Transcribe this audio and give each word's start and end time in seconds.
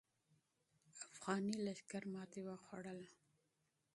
افغاني 1.07 1.55
لښکر 1.65 2.03
ماتې 2.13 2.41
خوړله. 2.63 3.09